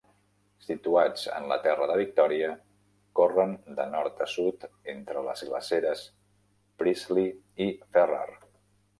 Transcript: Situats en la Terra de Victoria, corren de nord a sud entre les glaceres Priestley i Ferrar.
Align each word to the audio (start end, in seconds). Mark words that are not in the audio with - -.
Situats 0.67 1.23
en 1.39 1.43
la 1.49 1.57
Terra 1.65 1.87
de 1.89 1.97
Victoria, 1.99 2.47
corren 3.19 3.53
de 3.79 3.85
nord 3.95 4.23
a 4.25 4.27
sud 4.31 4.65
entre 4.93 5.23
les 5.27 5.43
glaceres 5.49 6.01
Priestley 6.83 7.27
i 7.67 7.69
Ferrar. 7.97 8.27